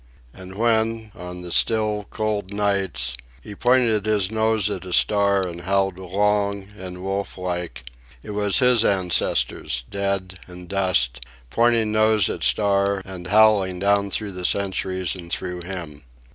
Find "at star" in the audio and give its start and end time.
12.31-13.03